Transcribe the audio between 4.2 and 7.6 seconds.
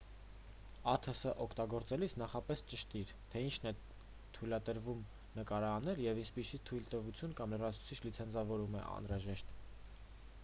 թույլատրվում նկարահանել և ինչպիսի թույլտվություն կամ